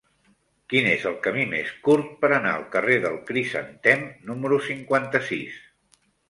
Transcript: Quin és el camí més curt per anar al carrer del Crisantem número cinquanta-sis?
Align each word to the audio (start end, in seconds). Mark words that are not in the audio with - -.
Quin 0.71 0.85
és 0.93 1.03
el 1.09 1.17
camí 1.27 1.43
més 1.51 1.69
curt 1.87 2.15
per 2.23 2.31
anar 2.37 2.53
al 2.53 2.63
carrer 2.77 2.97
del 3.03 3.19
Crisantem 3.29 4.03
número 4.31 4.61
cinquanta-sis? 4.71 5.63